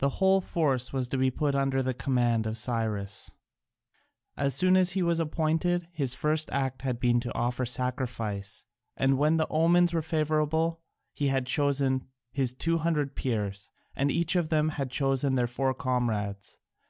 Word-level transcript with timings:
The 0.00 0.10
whole 0.20 0.42
force 0.42 0.92
was 0.92 1.08
to 1.08 1.16
be 1.16 1.30
put 1.30 1.54
under 1.54 1.82
the 1.82 1.94
command 1.94 2.46
of 2.46 2.58
Cyrus. 2.58 3.32
As 4.36 4.54
soon 4.54 4.76
as 4.76 4.90
he 4.90 5.02
was 5.02 5.18
appointed, 5.18 5.88
his 5.92 6.14
first 6.14 6.50
act 6.52 6.82
had 6.82 7.00
been 7.00 7.20
to 7.20 7.34
offer 7.34 7.64
sacrifice, 7.64 8.64
and 8.98 9.16
when 9.16 9.38
the 9.38 9.48
omens 9.48 9.94
were 9.94 10.02
favourable 10.02 10.82
he 11.14 11.28
had 11.28 11.46
chosen 11.46 12.06
his 12.30 12.52
two 12.52 12.76
hundred 12.76 13.14
Peers, 13.16 13.70
and 13.94 14.10
each 14.10 14.36
of 14.36 14.50
them 14.50 14.68
had 14.76 14.90
chosen 14.90 15.36
their 15.36 15.46
four 15.46 15.72
comrades. 15.72 16.58